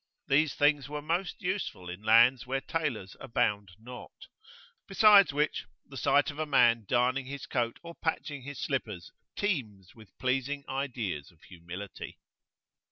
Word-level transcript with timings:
These 0.27 0.55
things 0.55 0.89
were 0.89 0.99
most 1.03 1.43
useful 1.43 1.87
in 1.87 2.01
lands 2.01 2.47
where 2.47 2.59
tailors 2.59 3.15
abound 3.19 3.73
not; 3.77 4.25
besides 4.87 5.31
which, 5.31 5.65
the 5.85 5.95
sight 5.95 6.31
of 6.31 6.39
a 6.39 6.47
man 6.47 6.85
darning 6.87 7.27
his 7.27 7.45
coat 7.45 7.77
or 7.83 7.93
patching 7.93 8.41
his 8.41 8.57
slippers 8.59 9.11
teems 9.35 9.93
with 9.93 10.17
pleasing 10.17 10.63
ideas 10.67 11.29
of 11.29 11.43
humility. 11.43 12.17